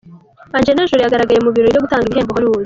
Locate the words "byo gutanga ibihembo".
1.73-2.31